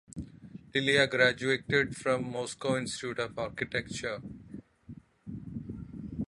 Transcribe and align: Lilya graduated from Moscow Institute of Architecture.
Lilya 0.73 1.05
graduated 1.05 1.95
from 1.95 2.31
Moscow 2.31 2.75
Institute 2.75 3.19
of 3.19 3.37
Architecture. 3.37 4.19